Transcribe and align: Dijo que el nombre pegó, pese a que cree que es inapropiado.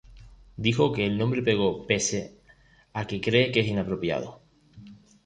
Dijo 0.57 0.91
que 0.91 1.05
el 1.05 1.15
nombre 1.15 1.43
pegó, 1.43 1.85
pese 1.85 2.39
a 2.91 3.05
que 3.05 3.21
cree 3.21 3.51
que 3.51 3.59
es 3.59 3.67
inapropiado. 3.67 4.41